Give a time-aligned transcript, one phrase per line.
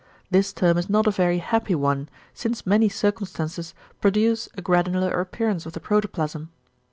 [0.31, 5.67] This term is not a very happy one, since many circumstances produce a granular appearance
[5.67, 6.49] of the protoplasm.